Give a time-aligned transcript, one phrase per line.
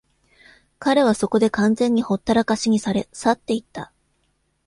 [0.79, 3.91] 彼はそこで完全にほったらかしにされ、去っていった。